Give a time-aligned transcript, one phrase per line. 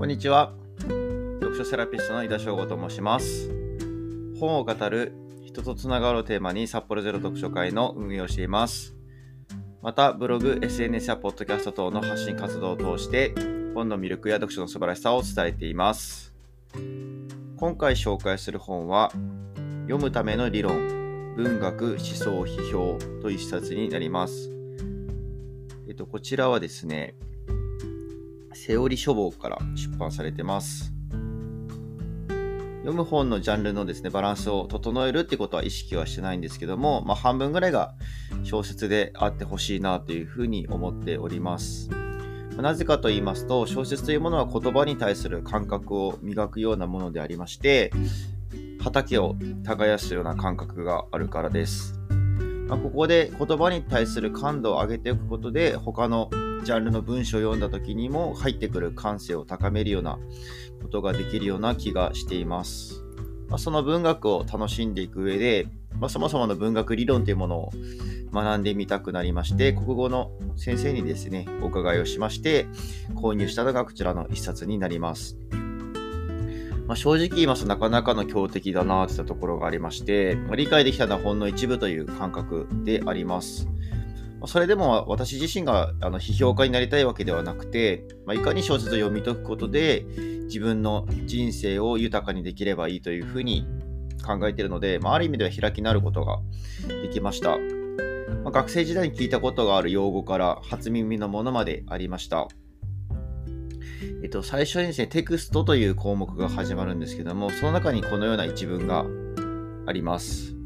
[0.00, 0.54] こんにちは。
[0.78, 3.50] 読書セラピストの井田翔吾と申します。
[4.40, 5.12] 本を語る
[5.44, 8.96] 人とつながるをテーマに札幌ゼロ読書会の運営をしています。
[9.82, 13.34] また、ブログ、SNS やポッドキャスト等の発信活動を通して、
[13.74, 16.32] 本の魅力や読書の素晴らしさを伝えています。
[17.58, 19.12] 今回紹介する本は、
[19.82, 24.50] 読むための理論、文学、思想、批評という一冊になります。
[25.90, 27.16] えっと、こちらはですね、
[28.66, 30.92] セオリ書房から出版されてます。
[32.80, 37.94] 読む本のジャンルのですね、バランスを整えるってことは意識はしてないんですけども、まあ、半分ぐらいが
[38.42, 41.88] 小説であってほしいなというふうに思っております。
[42.58, 47.90] なぜかと言いますと、小説というものは言葉に対する感覚を磨くようなものでありまして、
[48.78, 51.98] 畑を耕すような感覚があるからです。
[52.68, 56.28] まあ、ここで言葉に対する感度を上げておくことで、他の
[56.62, 60.18] ジャンルの文章を読んだ時にも入ってくる感性を高めるような
[60.82, 63.02] ことができるような気がしています。
[63.48, 65.66] まあ、その文学を楽しんでいく上で、
[65.98, 67.70] まあ、そもそもの文学理論というものを
[68.32, 72.66] 学んでみたくなりまして、国語の先生にですね、お伺いをしまして、
[73.14, 75.36] 購入したのがこちらの一冊になります。
[76.86, 83.68] まあ、正直言いますとなかなかの強敵だなといったところがありまして、ま、理解できたのはほんの一部という感覚であります。
[84.46, 90.06] それでも私自身があの批評家になりたいわけではなくて、まあ、いかに小説を読み解くことで
[90.44, 93.66] 自分の人生を豊かにできればいいというふうに
[94.24, 96.38] 考えているので、まあ、ある意味では開きなることが
[97.02, 97.58] できました。
[98.42, 102.48] まあ、学生時代に聞いたことがある用語から初耳のものまでありました。
[104.22, 109.04] えっと、最初にですね、テクストという項目が始まるんですけども、その中にこのような一文が
[109.86, 110.59] あります。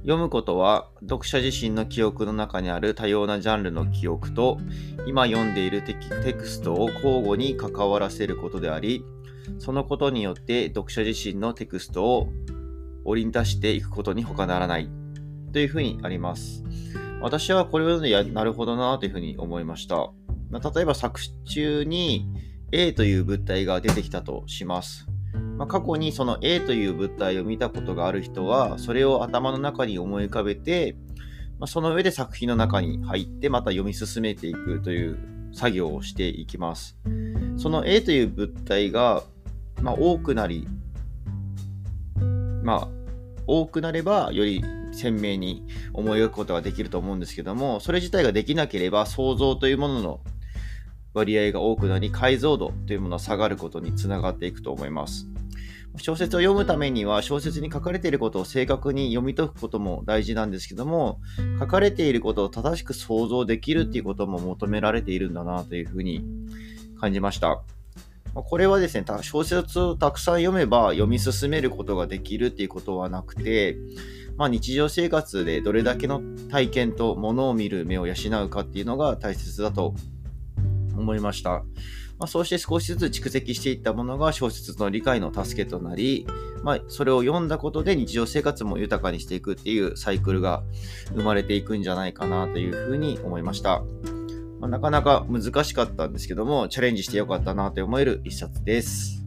[0.00, 4.58] 読むことは読者自身の記憶の中にある多様なジャンルの記憶と
[5.06, 5.94] 今読んでいるテ
[6.32, 9.04] クストを交互に関わらせることであり
[9.58, 12.28] そのことによって読者自身のテクストを
[13.04, 14.88] 織り出していくことに他ならない
[15.52, 16.64] というふうにあります。
[17.20, 20.10] 私はこれを読んでやなるほどなというふうに思いました。
[20.50, 22.28] 例えば作中に
[22.72, 25.06] A という物体が出てきたとします。
[25.58, 30.96] まあ、過去にその A という物体を見たことがある人は、それを頭の中に思い浮かべて、
[31.58, 35.18] まあ、その上で作品の中に入ってまた読み進めていくという
[35.52, 36.98] 作業をしていきます。
[37.56, 39.22] その A という物体が、
[39.80, 40.68] まあ、多くなり、
[42.62, 42.88] まあ、
[43.46, 50.20] 多くなればより鮮明に思い描くことができると思うんですけども、それ自体ができなければ想像というものの
[51.16, 55.28] 割合が多くなり、解像度というものは下がることにつながっていくと思います。
[55.98, 61.20] 小説を読むためには小説に書かれていることを正確に読み解くことも大事なんですけども
[61.58, 66.22] 書かれていることを正しく想像できるっていうことも求められているんだなというふうに
[67.00, 67.62] 感じました。
[68.34, 73.78] これはですね、小説をたくさん読めば読み進めることができるっていうことはなくて、
[74.36, 79.94] まあ、日常生活でどれだけの体験と物を見る目を養うかっていうのが大切だと
[80.96, 81.64] 思いました。
[82.18, 86.26] まあ、そうして少しずつ蓄積していったものが小説の理解の助けとなり、
[86.62, 90.62] まあ、それを読んだことで日常生活も豊かにしていくっていうサイクルが
[91.14, 93.82] 生まれていくんじゃないかなというふうに思いました。
[94.60, 99.26] まあ、なかなか難しかったんですけども、チャレンジしてよかったなと思える一冊です。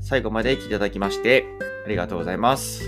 [0.00, 1.44] 最後まで聞いていただきまして
[1.86, 2.82] ありがとうございます。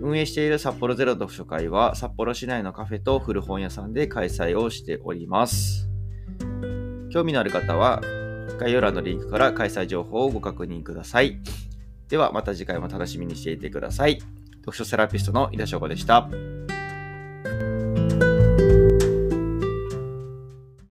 [0.00, 5.89] 運営している札幌ゼロ読書会は札幌市内のカフェと古本屋さんで開催をしております。
[7.10, 8.00] 興味のある方は
[8.58, 11.38] 概要欄のリンクから開催情報をご確認ください。
[12.08, 14.20] ではまた次回も楽しみにしていてください。
[14.60, 16.28] 読書セラピストの井田翔子でした。